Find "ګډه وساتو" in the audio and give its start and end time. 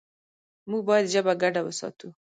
1.43-2.07